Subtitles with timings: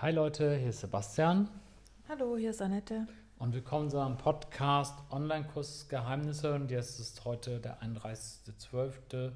[0.00, 1.48] Hi Leute, hier ist Sebastian
[2.08, 3.06] Hallo, hier ist Annette.
[3.38, 9.32] und willkommen zu einem Podcast Online-Kurs Geheimnisse und jetzt ist heute der 31.12.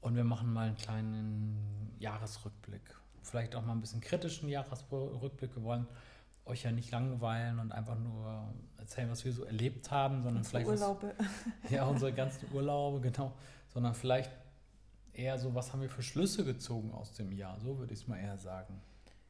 [0.00, 2.82] und wir machen mal einen kleinen Jahresrückblick.
[3.22, 5.54] Vielleicht auch mal ein bisschen kritischen Jahresrückblick.
[5.56, 5.86] Wir wollen
[6.44, 8.44] euch ja nicht langweilen und einfach nur
[8.76, 11.14] erzählen, was wir so erlebt haben, sondern Unsere vielleicht was- Urlaube.
[11.70, 13.32] ja, unsere ganzen Urlaube, genau.
[13.72, 14.30] Sondern vielleicht
[15.14, 17.58] eher so, was haben wir für Schlüsse gezogen aus dem Jahr?
[17.60, 18.80] So würde ich es mal eher sagen.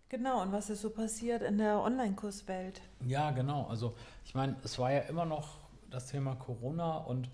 [0.09, 2.81] Genau, und was ist so passiert in der Online-Kurswelt?
[3.07, 3.67] Ja, genau.
[3.67, 5.59] Also ich meine, es war ja immer noch
[5.91, 7.31] das Thema Corona und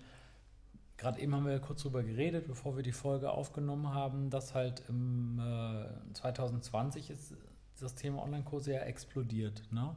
[0.97, 4.83] gerade eben haben wir kurz drüber geredet, bevor wir die Folge aufgenommen haben, dass halt
[4.87, 7.33] im äh, 2020 ist
[7.79, 9.63] das Thema Online-Kurse ja explodiert.
[9.71, 9.95] Ne?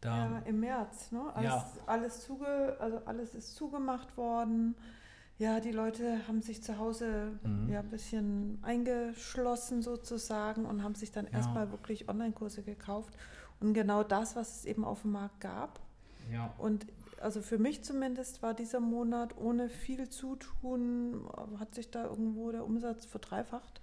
[0.00, 1.22] Da, Ja, im März, ne?
[1.34, 1.66] Alles, Ja.
[1.86, 4.76] alles, zuge, also alles ist zugemacht worden.
[5.38, 7.68] Ja, die Leute haben sich zu Hause Mhm.
[7.70, 11.32] ja, ein bisschen eingeschlossen sozusagen und haben sich dann Ja.
[11.32, 13.16] erstmal wirklich Online-Kurse gekauft.
[13.60, 15.80] Und genau das, was es eben auf dem Markt gab.
[16.32, 16.86] ja, Und
[17.20, 21.26] also für mich zumindest war dieser Monat ohne viel Zutun,
[21.58, 23.80] hat sich da irgendwo der Umsatz verdreifacht.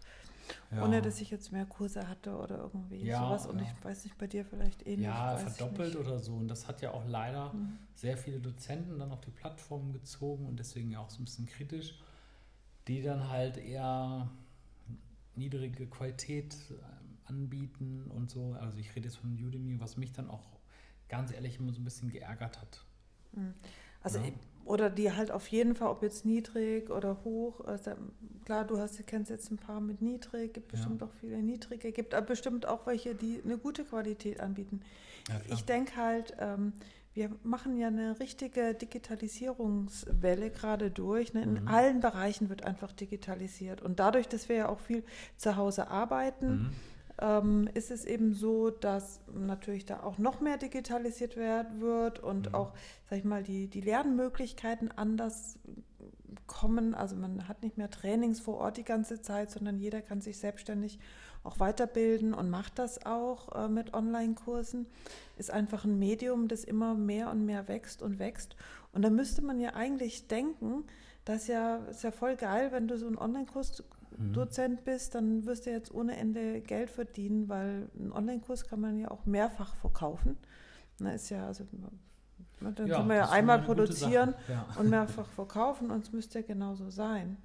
[0.71, 0.83] Ja.
[0.83, 3.45] Ohne dass ich jetzt mehr Kurse hatte oder irgendwie Ja, sowas.
[3.47, 3.65] Und ja.
[3.65, 5.05] ich weiß nicht, bei dir vielleicht ähnlich.
[5.07, 6.33] ja, weiß ich verdoppelt oder so.
[6.35, 7.77] Und das hat ja auch leider Mhm.
[7.95, 11.45] sehr viele Dozenten dann auf die Plattform gezogen und deswegen ja auch so ein bisschen
[11.45, 11.99] kritisch,
[12.87, 14.29] die dann halt eher
[15.35, 18.53] niedrige Qualität ähm, anbieten und so.
[18.59, 20.59] Also ich rede jetzt von Udemy, was mich dann auch
[21.09, 22.85] ganz ehrlich immer so ein bisschen geärgert hat.
[24.03, 24.25] Also, Ja.
[24.65, 27.61] oder die halt auf jeden Fall, ob jetzt niedrig oder hoch.
[27.65, 27.91] Also,
[28.45, 30.77] klar, du hast, kennst jetzt ein paar mit niedrig, gibt Ja.
[30.77, 34.81] bestimmt auch viele niedrige, gibt aber bestimmt auch welche, die eine gute Qualität anbieten.
[35.29, 35.35] Ja.
[35.53, 36.73] Ich denke halt, ähm,
[37.13, 41.33] wir machen ja eine richtige Digitalisierungswelle gerade durch.
[41.33, 41.43] Ne?
[41.43, 41.67] In Mhm.
[41.67, 43.81] allen Bereichen wird einfach digitalisiert.
[43.81, 45.03] Und dadurch, dass wir ja auch viel
[45.37, 46.69] zu Hause arbeiten, Mhm.
[47.19, 52.49] Ähm, ist es eben so, dass natürlich da auch noch mehr digitalisiert werd- wird und
[52.49, 52.55] Mhm.
[52.55, 52.73] auch,
[53.09, 55.59] sag ich mal, die, die Lernmöglichkeiten anders
[56.47, 56.93] kommen.
[56.93, 60.37] Also man hat nicht mehr Trainings vor Ort die ganze Zeit, sondern jeder kann sich
[60.37, 60.99] selbstständig
[61.43, 64.85] auch weiterbilden und macht das auch äh, mit Online-Kursen.
[65.37, 68.55] Ist einfach ein Medium, das immer mehr und mehr wächst und wächst.
[68.93, 70.83] Und da müsste man ja eigentlich denken,
[71.25, 73.83] das ist ja, ist ja voll geil, wenn du so ein Online-Kurs
[74.29, 74.33] Mhm.
[74.33, 78.97] Dozent bist, dann wirst du jetzt ohne Ende Geld verdienen, weil einen Online-Kurs kann man
[78.99, 80.37] ja auch mehrfach verkaufen.
[80.99, 81.65] Na, ist ja, also,
[82.59, 84.35] dann kann man ja einmal produzieren.
[84.47, 84.67] Ja.
[84.77, 87.37] und mehrfach verkaufen und es müsste ja genauso sein.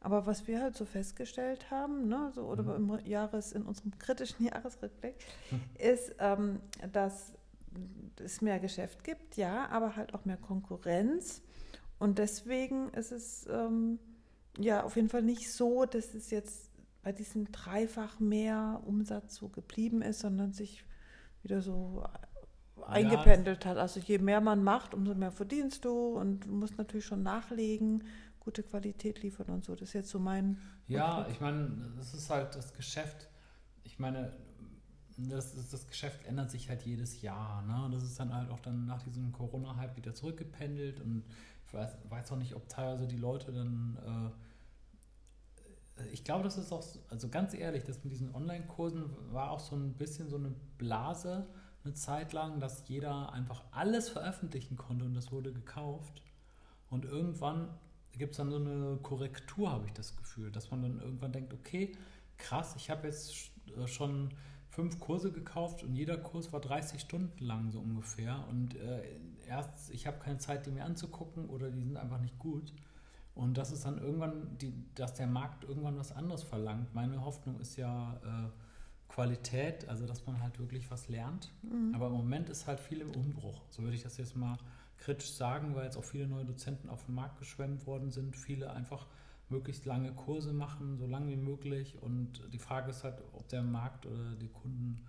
[0.00, 2.94] Aber was wir halt so festgestellt haben, ne, so, oder Mhm.
[2.98, 5.14] im Jahres, in unserem kritischen Jahresrückblick,
[5.50, 5.60] Mhm.
[5.78, 6.60] ist, ähm,
[6.92, 7.32] dass
[8.22, 11.40] es mehr Geschäft gibt, ja, aber halt auch mehr Konkurrenz.
[11.98, 13.98] Und deswegen ist es ähm,
[14.58, 16.70] ja auf jeden Fall nicht so, dass es jetzt
[17.02, 20.84] bei diesem dreifach mehr Umsatz so geblieben ist, sondern sich
[21.42, 22.04] wieder so
[22.86, 23.76] eingependelt hat.
[23.76, 28.04] Also je mehr man macht, umso mehr verdienst du und du musst natürlich schon nachlegen,
[28.40, 29.74] gute Qualität liefern und so.
[29.74, 31.34] Das ist jetzt so mein Ja, Rückblick.
[31.36, 33.28] ich meine, das ist halt das Geschäft.
[33.84, 34.32] Ich meine,
[35.16, 37.62] das, ist, das Geschäft ändert sich halt jedes Jahr.
[37.62, 37.90] Ne?
[37.92, 41.00] Das ist dann halt auch dann nach diesem Corona-Hype wieder zurückgependelt.
[41.00, 41.24] Und
[41.72, 43.96] ich weiß, weiß auch nicht, ob teilweise die Leute dann.
[45.96, 49.50] Äh, ich glaube, das ist auch, so- also ganz ehrlich, das mit diesen Online-Kursen war
[49.50, 51.46] auch so ein bisschen so eine Blase,
[51.84, 56.22] eine Zeit lang, dass jeder einfach alles veröffentlichen konnte und das wurde gekauft.
[56.90, 57.68] Und irgendwann
[58.12, 61.52] gibt es dann so eine Korrektur, habe ich das Gefühl, dass man dann irgendwann denkt,
[61.54, 61.96] okay,
[62.38, 64.30] krass, ich habe jetzt äh, schon
[64.70, 68.46] fünf Kurse gekauft und jeder Kurs war 30 Stunden lang so ungefähr.
[68.48, 69.02] Und äh,
[69.46, 72.72] erst, ich habe keine Zeit, die mir anzugucken oder die sind einfach nicht gut.
[73.34, 76.94] Und das ist dann irgendwann, die, dass der Markt irgendwann was anderes verlangt.
[76.94, 81.50] Meine Hoffnung ist ja äh, Qualität, also dass man halt wirklich was lernt.
[81.62, 81.94] Mhm.
[81.94, 83.62] Aber im Moment ist halt viel im Umbruch.
[83.70, 84.58] So würde ich das jetzt mal
[84.98, 88.36] kritisch sagen, weil jetzt auch viele neue Dozenten auf den Markt geschwemmt worden sind.
[88.36, 89.06] Viele einfach
[89.48, 92.02] möglichst lange Kurse machen, so lang wie möglich.
[92.02, 95.04] Und die Frage ist halt, ob der Markt oder die Kunden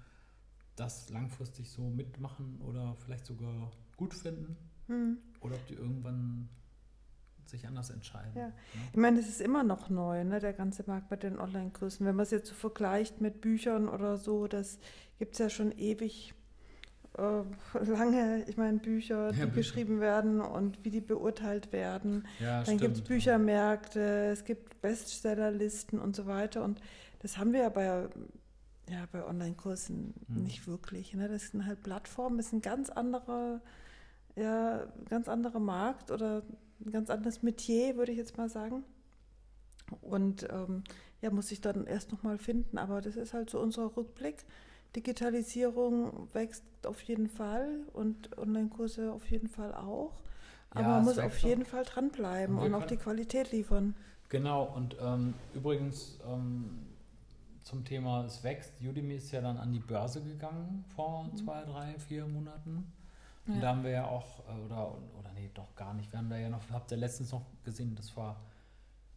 [0.75, 4.57] das langfristig so mitmachen oder vielleicht sogar gut finden.
[4.88, 5.18] Hm.
[5.42, 6.50] Oder ob die irgendwann
[7.45, 8.31] sich anders entscheiden.
[8.36, 8.48] Ja.
[8.48, 8.53] ne?
[8.92, 12.06] Ich meine, das ist immer noch neu, ne, der ganze Markt bei den Online-Kursen.
[12.06, 14.80] Wenn man es jetzt so vergleicht mit Büchern oder so, das
[15.19, 16.33] gibt es ja schon ewig
[17.18, 17.44] äh,
[17.86, 19.57] lange, ich meine, Bücher, die Ja, Bücher.
[19.57, 22.25] geschrieben werden und wie die beurteilt werden.
[22.39, 23.03] Ja, Dann gibt es.
[23.03, 24.00] Büchermärkte,
[24.31, 26.63] es gibt Bestsellerlisten und so weiter.
[26.63, 26.80] Und
[27.19, 28.07] das haben wir ja bei,
[28.89, 30.44] ja, bei Online-Kursen Hm.
[30.44, 31.13] nicht wirklich.
[31.13, 31.27] Ne?
[31.30, 33.62] Das sind halt Plattformen, das ist ein ganz anderer,
[34.35, 36.44] ja, ganz anderer Markt oder
[36.85, 38.83] ein ganz anderes Metier, würde ich jetzt mal sagen.
[40.01, 40.83] Und ähm,
[41.21, 42.77] ja, muss ich dann erst nochmal finden.
[42.77, 44.45] Aber das ist halt so unser Rückblick.
[44.95, 50.12] Digitalisierung wächst auf jeden Fall und Online-Kurse auf jeden Fall auch.
[50.71, 51.68] Aber Ja, man es muss auf jeden auch.
[51.68, 53.95] Fall dranbleiben Und und auch die Qualität liefern.
[54.29, 56.69] Genau, und ähm, übrigens ähm,
[57.63, 61.98] zum Thema es wächst, Udemy ist ja dann an die Börse gegangen vor zwei, drei,
[62.00, 62.92] vier Monaten.
[63.48, 63.62] Und Ja.
[63.62, 66.38] da haben wir ja auch, äh, oder, oder nee, doch gar nicht, wir haben da
[66.38, 68.39] ja noch, habt ihr letztens noch gesehen, das war,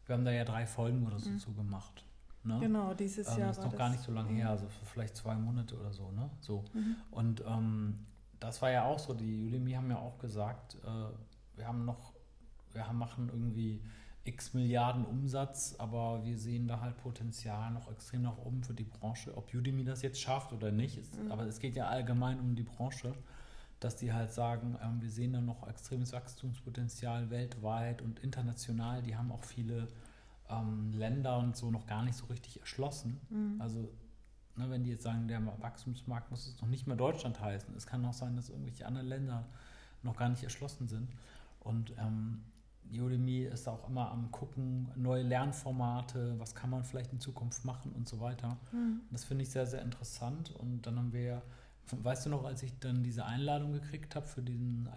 [0.06, 1.38] wir haben da ja drei Folgen oder so Mhm.
[1.38, 2.04] zu gemacht.
[2.44, 2.58] Ne?
[2.60, 5.16] Genau, dieses Ähm, Jahr das ist noch gar nicht so lange her, also für vielleicht
[5.16, 6.30] zwei Monate oder so, ne?
[6.40, 6.64] So.
[6.74, 6.96] Mhm.
[7.10, 8.06] Und ähm,
[8.38, 12.12] das war ja auch so, die Udemy haben ja auch gesagt, äh, wir haben noch,
[12.72, 13.80] wir haben, machen irgendwie
[14.26, 18.84] x Milliarden Umsatz, aber wir sehen da halt Potenzial noch extrem nach oben für die
[18.84, 19.36] Branche.
[19.36, 21.32] Ob Udemy das jetzt schafft oder nicht, ist, Mhm.
[21.32, 23.14] aber es geht ja allgemein um die Branche,
[23.80, 29.02] dass die halt sagen, ähm, wir sehen da noch extremes Wachstumspotenzial weltweit und international.
[29.02, 29.88] Die haben auch viele
[30.48, 33.20] ähm, Länder und so noch gar nicht so richtig erschlossen.
[33.30, 33.60] Mhm.
[33.60, 33.90] Also,
[34.56, 37.74] ne, wenn die jetzt sagen, der Wachstumsmarkt muss es noch nicht mehr Deutschland heißen.
[37.76, 39.44] Es kann auch sein, dass irgendwelche anderen Länder
[40.02, 41.10] noch gar nicht erschlossen sind.
[41.60, 42.42] Und ähm,
[42.92, 47.92] Udemy ist auch immer am gucken, neue Lernformate, was kann man vielleicht in Zukunft machen
[47.92, 48.58] und so weiter.
[48.72, 49.00] Mhm.
[49.10, 50.50] Das finde ich sehr, sehr interessant.
[50.50, 51.42] Und dann haben wir,
[51.90, 54.88] weißt du noch, als ich dann diese Einladung gekriegt habe für diesen,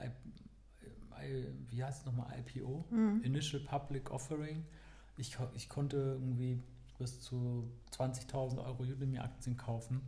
[1.69, 2.85] wie heißt es nochmal, IPO?
[2.89, 3.21] Mhm.
[3.23, 4.63] Initial Public Offering.
[5.17, 6.61] Ich, ich konnte irgendwie
[6.97, 10.01] bis zu 20.000 Euro Udemy-Aktien kaufen,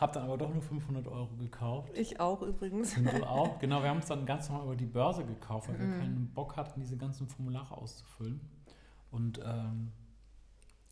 [0.00, 1.92] habe dann aber doch nur 500 Euro gekauft.
[1.96, 2.96] Ich auch übrigens.
[2.96, 3.58] Und du auch?
[3.58, 5.98] Genau, wir haben es dann ganz normal über die Börse gekauft, weil wir Mhm.
[5.98, 8.40] keinen Bock hatten, diese ganzen Formulare auszufüllen.
[9.10, 9.92] Und ähm,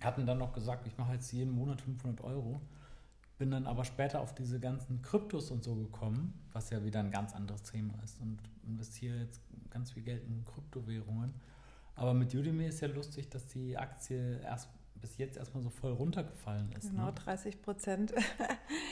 [0.03, 2.61] hatten dann noch gesagt, ich mache jetzt jeden Monat 500 Euro.
[3.39, 7.11] Bin dann aber später auf diese ganzen Kryptos und so gekommen, was ja wieder ein
[7.13, 9.41] ganz anderes Thema ist und investiere jetzt
[9.71, 11.33] ganz viel Geld in Kryptowährungen.
[11.95, 14.69] Aber mit Udemy ist ja lustig, dass die Aktie erst
[15.01, 16.91] bis jetzt erstmal so voll runtergefallen ist.
[16.91, 17.13] Genau, Ne?
[17.13, 18.11] 30 Prozent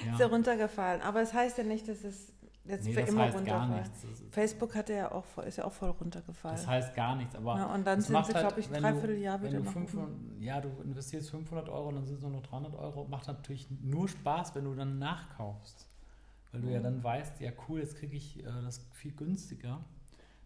[0.07, 0.13] Ja.
[0.15, 1.01] ist ja runtergefallen.
[1.03, 2.33] Aber es heißt ja nicht, dass es
[2.65, 3.89] jetzt Nee, für das immer heißt gar runterfällt.
[4.03, 4.03] nichts.
[4.21, 6.57] Das, Facebook hatte ja auch, voll- ist ja auch voll runtergefallen.
[6.57, 7.35] das heißt gar nichts.
[7.37, 9.51] Aber ja, und dann Das sind sie, halt, glaube ich, ein wenn Dreivierteljahr du, wenn
[9.51, 10.43] wieder du nach 500, oben.
[10.43, 13.05] Ja, du investierst 500 Euro und dann sind es nur noch 300 Euro.
[13.09, 15.87] Macht natürlich nur Spaß, wenn du dann nachkaufst.
[16.53, 16.85] Weil du ja Mhm.
[16.85, 19.85] dann weißt, ja cool, jetzt kriege ich äh, das viel günstiger.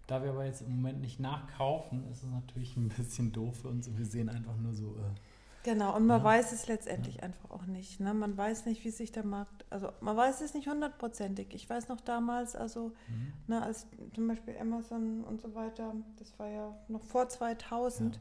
[0.07, 3.69] Da wir aber jetzt im Moment nicht nachkaufen, ist es natürlich ein bisschen doof für
[3.69, 5.15] uns und wir sehen einfach nur so, äh,
[5.63, 6.25] Genau, und man Ja.
[6.25, 8.01] weiß es letztendlich einfach auch nicht.
[8.01, 8.15] Ne?
[8.15, 11.49] Man weiß nicht, wie sich der Markt, also man weiß es nicht hundertprozentig.
[11.53, 13.33] Ich weiß noch damals, also mhm.
[13.47, 18.19] ne, als zum Beispiel Amazon und so weiter, das war ja noch vor 2000,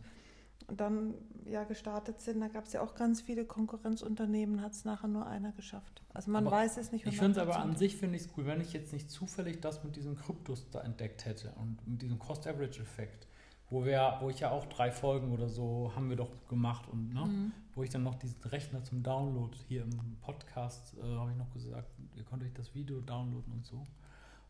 [0.69, 1.15] und dann
[1.45, 5.25] ja gestartet sind, da gab es ja auch ganz viele Konkurrenzunternehmen, hat es nachher nur
[5.25, 6.03] einer geschafft.
[6.13, 8.30] Also man Aber weiß es nicht Ich finde es aber an sich finde ich es
[8.38, 12.01] cool, wenn ich jetzt nicht zufällig das mit diesen Kryptos da entdeckt hätte und mit
[12.01, 13.27] diesem Cost-Average-Effekt,
[13.69, 17.13] wo wir, wo ich ja auch drei Folgen oder so haben wir doch gemacht und
[17.13, 17.51] ne, Mhm.
[17.75, 21.51] wo ich dann noch diesen Rechner zum Download hier im Podcast äh, habe ich noch
[21.51, 23.86] gesagt, ihr könnt euch das Video downloaden und so.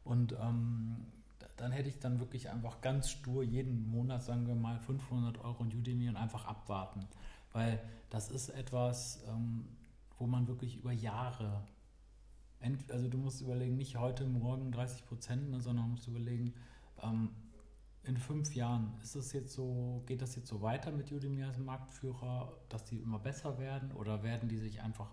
[0.05, 0.95] Und ähm,
[1.39, 5.37] da- dann hätte ich dann wirklich einfach ganz stur jeden Monat, sagen wir mal, 500
[5.43, 7.05] Euro in Udemy und einfach abwarten.
[7.51, 7.79] Weil
[8.09, 9.65] das ist etwas, ähm,
[10.17, 11.61] wo man wirklich über Jahre,
[12.89, 16.53] also du musst überlegen, nicht heute, morgen 30 Prozent, ne, sondern musst überlegen,
[17.03, 17.29] ähm,
[18.03, 21.57] in fünf Jahren ist es jetzt so, geht das jetzt so weiter mit Udemy als
[21.57, 25.11] Marktführer, dass die immer besser werden oder werden die sich einfach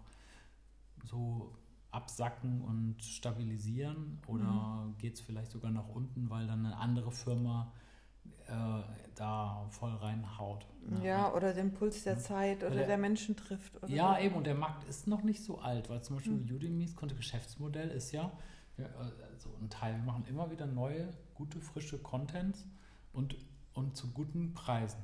[1.04, 1.52] so
[1.90, 7.72] absacken und stabilisieren oder geht es vielleicht sogar nach unten, weil dann eine andere Firma
[8.48, 8.82] äh,
[9.14, 10.66] da voll reinhaut.
[10.88, 11.04] ne?
[11.06, 12.18] Ja, oder den Puls der Ja.
[12.18, 13.76] Zeit oder der- der, Menschen trifft.
[13.76, 14.20] Oder Ja, so.
[14.20, 16.54] eben, und der Markt ist noch nicht so alt, weil zum Beispiel Hm.
[16.56, 18.30] Udemy's Geschäftsmodell ist ja,
[18.78, 18.86] ja
[19.32, 22.66] also ein Teil, wir machen immer wieder neue, gute, frische Contents
[23.16, 23.36] und,
[23.72, 25.00] und zu guten Preisen.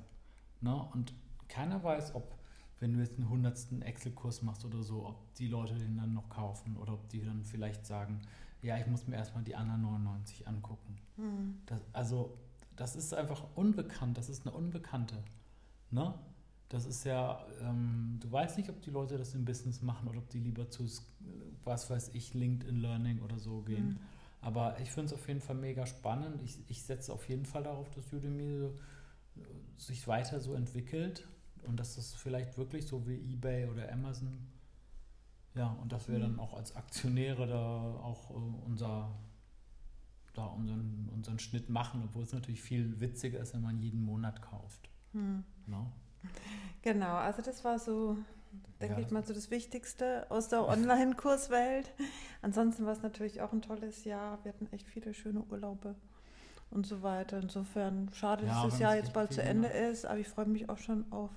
[0.61, 0.75] Ne?
[0.93, 1.15] Und
[1.49, 2.37] keiner weiß, ob,
[2.79, 6.29] wenn du jetzt einen hundertsten Excel-Kurs machst oder so, ob die Leute den dann noch
[6.29, 8.21] kaufen oder ob die dann vielleicht sagen,
[8.61, 10.99] ja, ich muss mir erstmal die anderen 99 angucken.
[11.17, 11.59] Hm.
[11.67, 12.39] Das, also,
[12.77, 15.23] das ist einfach unbekannt, das ist eine Unbekannte.
[15.91, 16.15] Ne?
[16.69, 20.19] Das ist ja, ähm, du weißt nicht, ob die Leute das im Business machen oder
[20.19, 20.87] ob die lieber zu,
[21.65, 23.91] was weiß ich, LinkedIn Learning oder so gehen.
[23.91, 23.99] Hm.
[24.43, 26.43] Aber ich finde es auf jeden Fall mega spannend.
[26.43, 28.75] Ich, ich setze auf jeden Fall darauf, dass Udemy so,
[29.79, 31.27] sich weiter so entwickelt
[31.63, 34.49] und dass das vielleicht wirklich so wie eBay oder Amazon,
[35.55, 36.23] ja, und dass wir Mhm.
[36.23, 37.57] dann auch als Aktionäre da
[38.03, 38.35] auch äh,
[38.67, 39.15] unser
[40.35, 44.41] da unseren, unseren Schnitt machen, obwohl es natürlich viel witziger ist, wenn man jeden Monat
[44.43, 44.89] kauft.
[45.13, 45.45] Hm.
[45.67, 45.93] Ne?
[46.83, 48.17] Genau, also das war so,
[48.81, 51.93] denke Ja, ich mal, so das Wichtigste aus der Online-Kurswelt.
[52.43, 54.39] Ansonsten war es natürlich auch ein tolles Jahr.
[54.45, 55.95] Wir hatten echt viele schöne Urlaube
[56.71, 57.39] und so weiter.
[57.41, 59.93] Insofern schade, Ja, dass das Jahr jetzt bald zu Ende gemacht.
[59.93, 61.31] ist, aber ich freue mich auch schon auf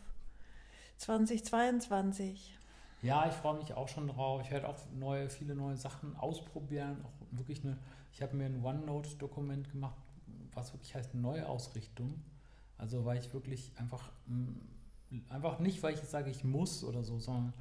[0.97, 2.57] 2022.
[3.01, 4.41] Ja, ich freue mich auch schon drauf.
[4.43, 7.03] Ich werde auch neue, viele neue Sachen ausprobieren.
[7.05, 7.77] Auch wirklich eine,
[8.11, 9.97] ich habe mir ein OneNote-Dokument gemacht,
[10.53, 12.23] was wirklich heißt Neuausrichtung.
[12.77, 14.53] Also weil ich wirklich einfach, mm,
[15.29, 17.53] einfach nicht, weil ich jetzt sage, ich muss oder so, sondern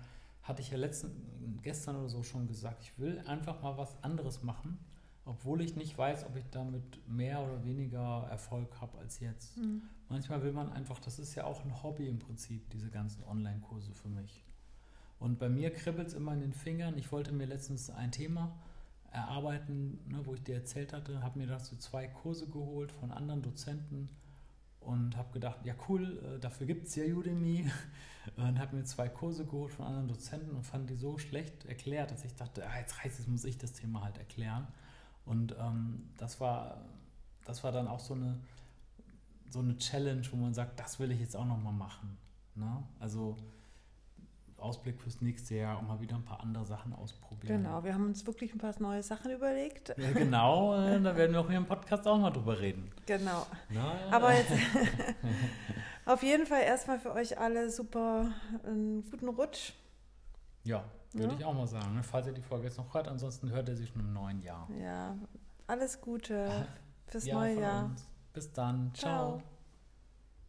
[0.42, 4.42] hatte ich ja letzten, gestern oder so schon gesagt, ich will einfach mal was anderes
[4.42, 4.78] machen,
[5.24, 9.56] obwohl ich nicht weiß, ob ich damit mehr oder weniger Erfolg habe als jetzt.
[9.56, 9.82] Mhm.
[10.08, 13.94] Manchmal will man einfach, das ist ja auch ein Hobby im Prinzip, diese ganzen Online-Kurse
[13.94, 14.44] für mich.
[15.18, 16.98] Und bei mir kribbelt es immer in den Fingern.
[16.98, 18.54] Ich wollte mir letztens ein Thema
[19.10, 23.40] erarbeiten, ne, wo ich dir erzählt hatte, habe mir dazu zwei Kurse geholt von anderen
[23.40, 24.10] Dozenten
[24.86, 27.70] und habe gedacht, ja cool, äh, dafür gibt es ja Udemy
[28.36, 32.10] und habe mir zwei Kurse geholt von anderen Dozenten und fand die so schlecht erklärt,
[32.10, 34.66] dass ich dachte, ah, jetzt reicht es, muss ich das Thema halt erklären.
[35.24, 36.84] Und ähm, das war
[37.44, 38.40] das war dann auch so eine
[39.50, 42.16] so eine Challenge, wo man sagt, das will ich jetzt auch noch mal machen.
[42.56, 42.82] Ne?
[42.98, 43.36] Also
[44.64, 47.62] Ausblick fürs nächste Jahr auch mal wieder ein paar andere Sachen ausprobieren.
[47.62, 49.94] Genau, wir haben uns wirklich ein paar neue Sachen überlegt.
[49.96, 52.90] Ja, genau, äh, da werden wir auch hier im Podcast auch mal drüber reden.
[53.06, 53.46] Genau.
[53.70, 54.52] Na, Aber jetzt
[56.06, 58.32] auf jeden Fall erstmal für euch alle super
[58.64, 59.74] einen guten Rutsch.
[60.64, 61.38] Ja, würde ja.
[61.38, 61.94] ich auch mal sagen.
[61.94, 62.02] Ne?
[62.02, 64.68] Falls ihr die Folge jetzt noch hört, ansonsten hört ihr sie schon im neuen Jahr.
[64.80, 65.14] Ja,
[65.66, 66.66] alles Gute
[67.06, 67.84] fürs ja, neue Jahr.
[67.84, 68.08] Uns.
[68.32, 68.92] Bis dann.
[68.94, 69.38] Ciao.
[69.38, 69.53] Ciao.